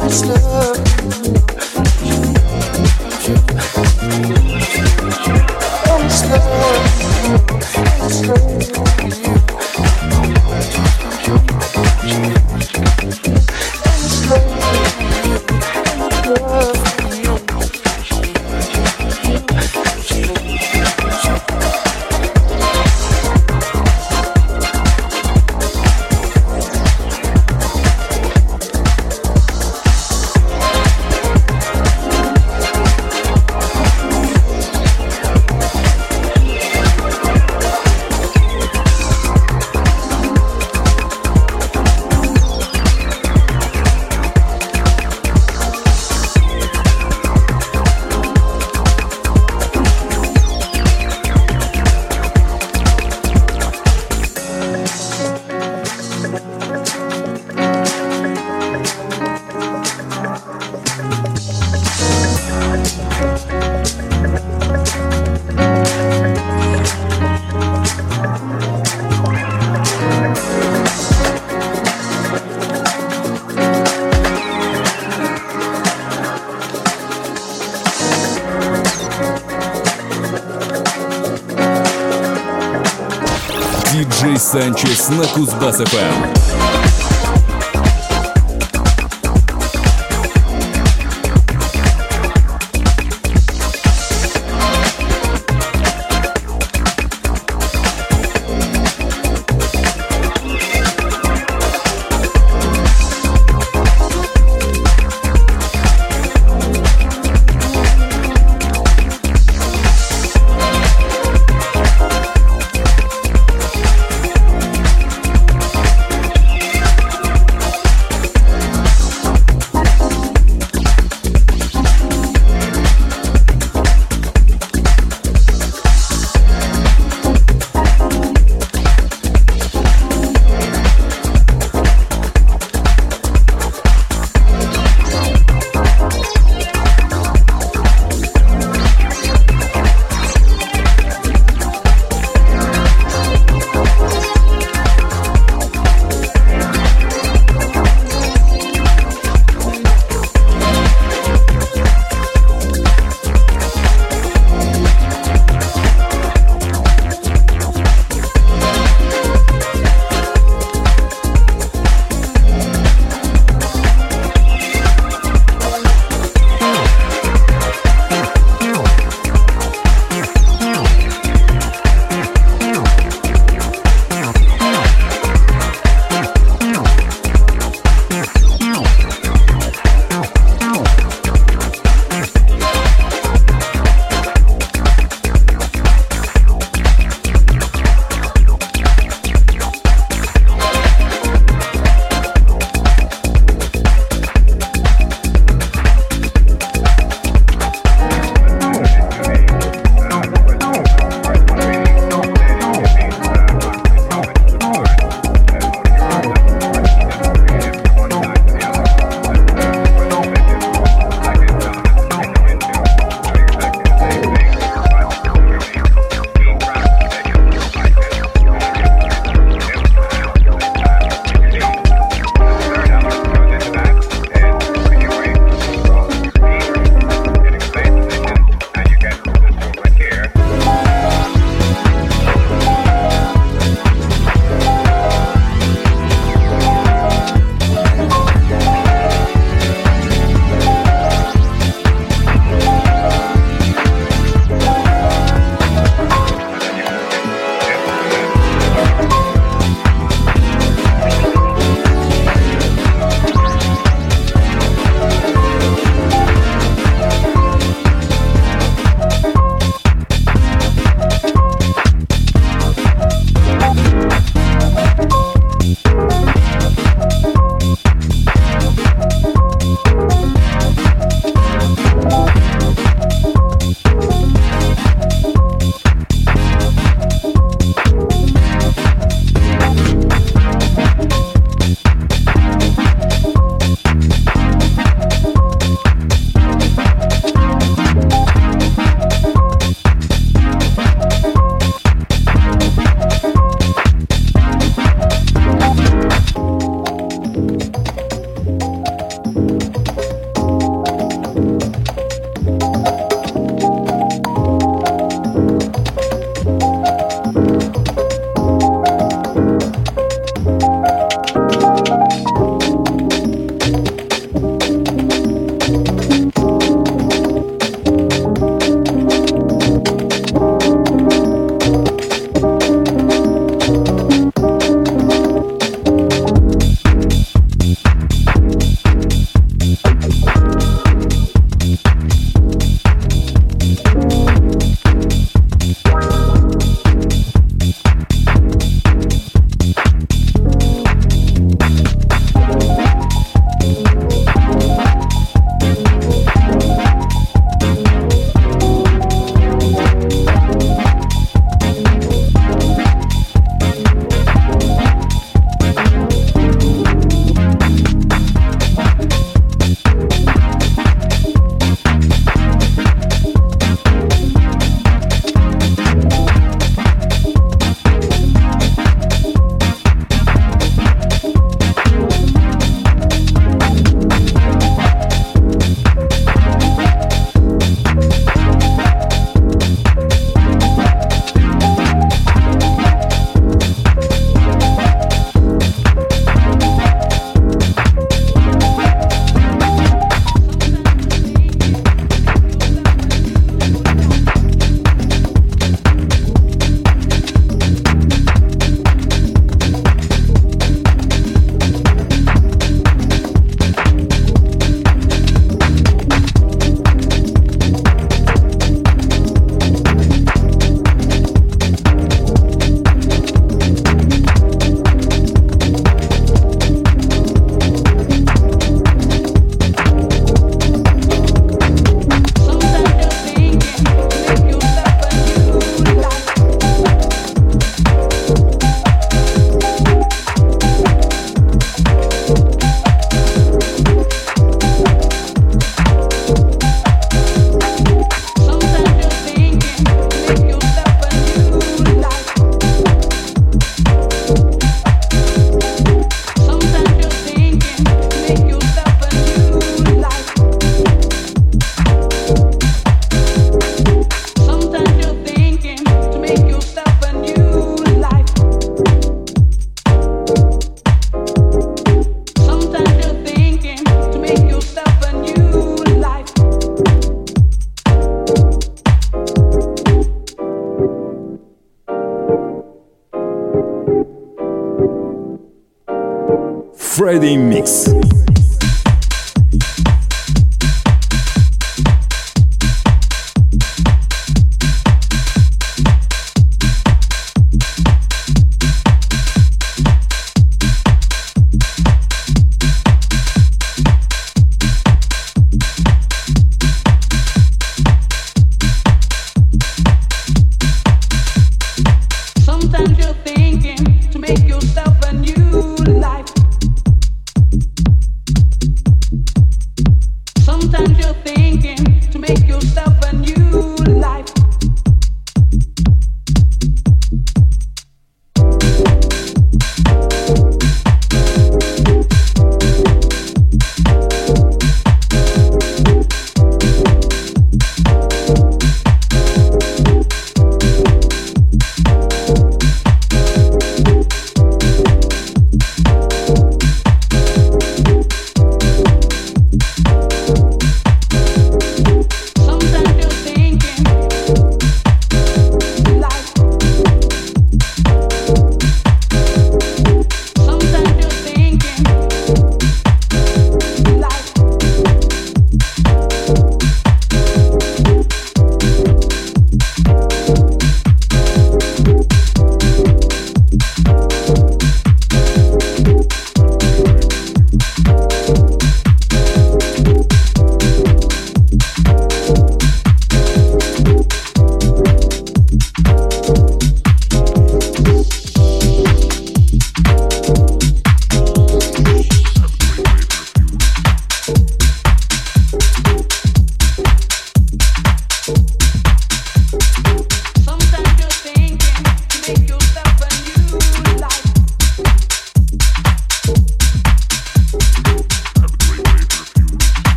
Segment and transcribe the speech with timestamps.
[0.00, 1.53] This love.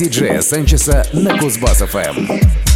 [0.00, 2.69] Диджея Санчеса на Кузбасс-ФМ.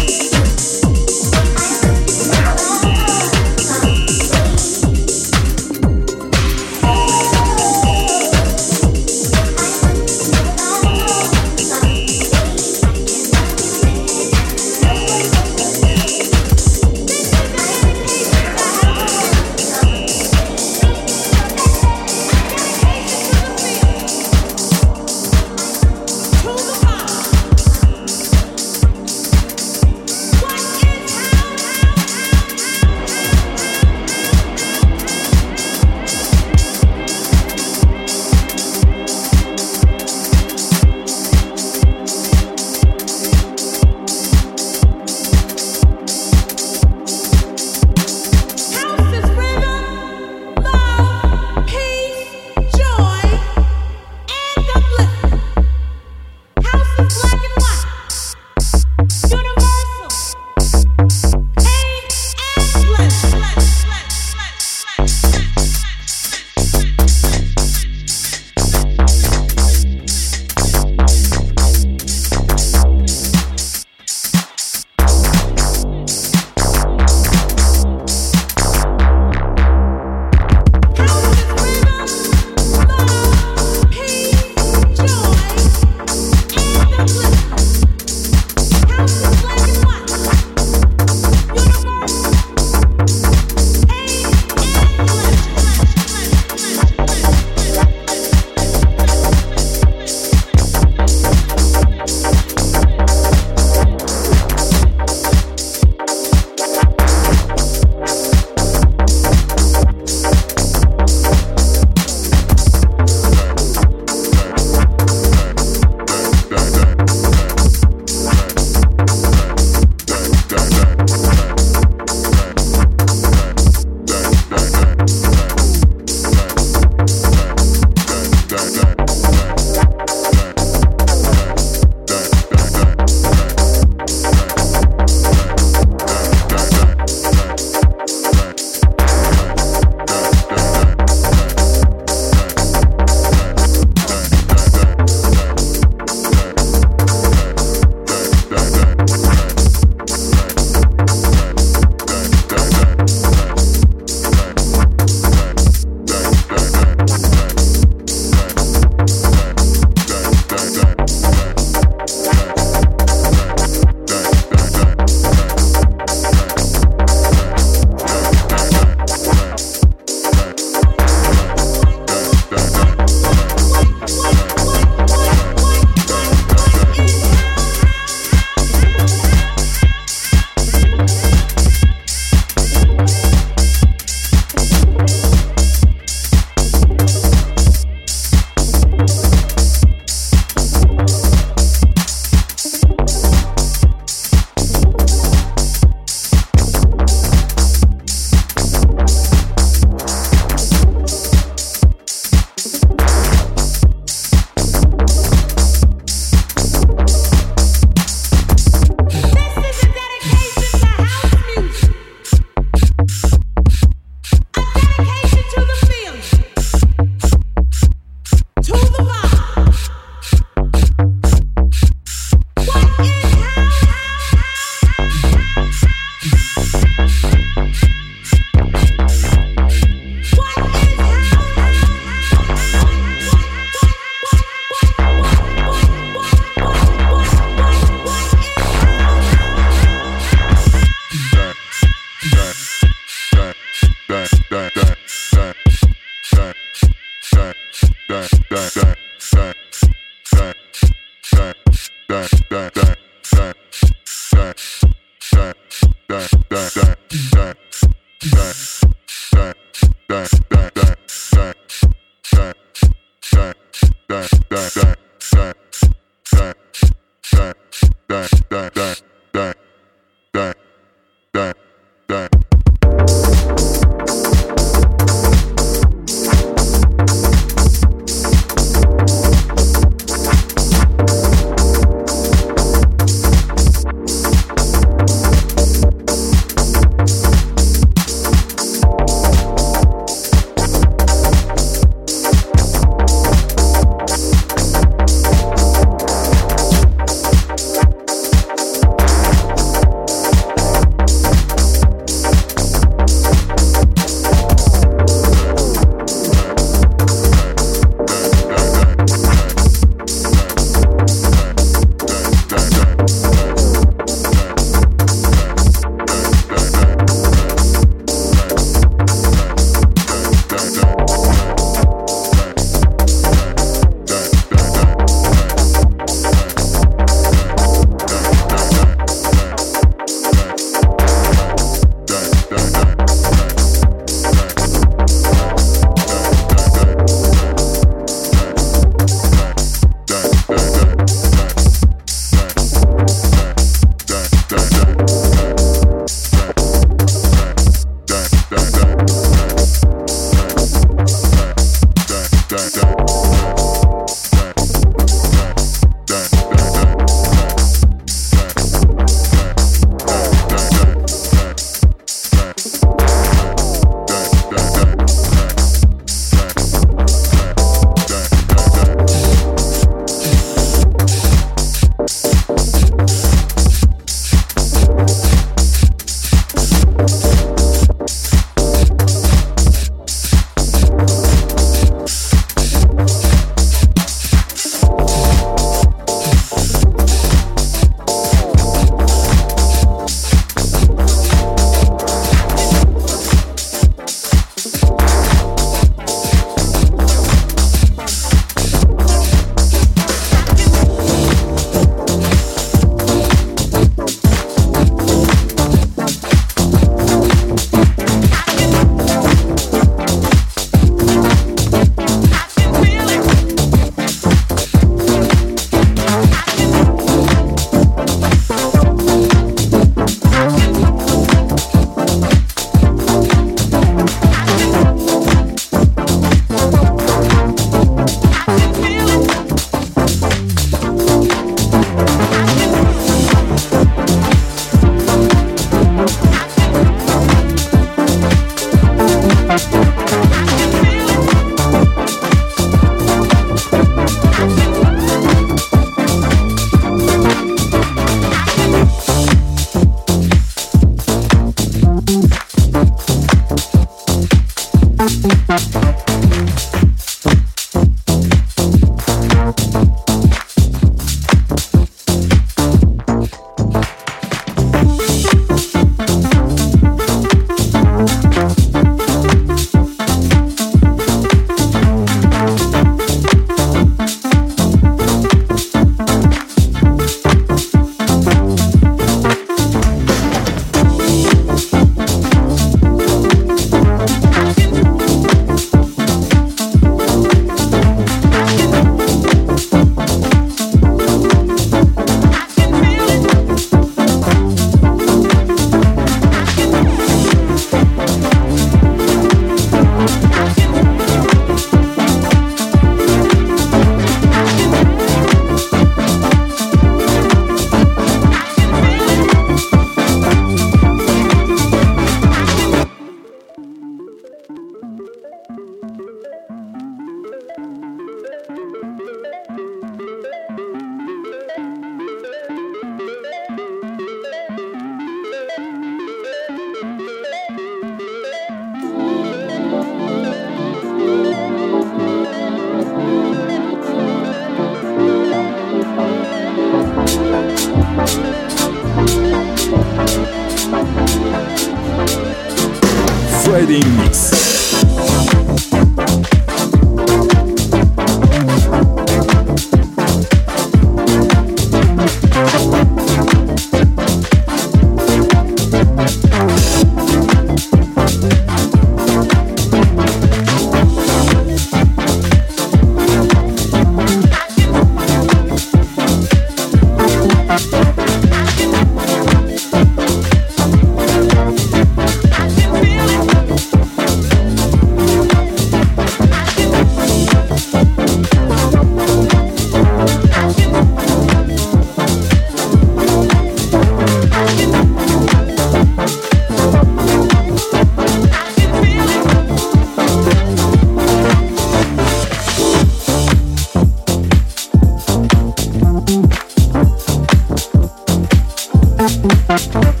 [599.57, 600.00] Thank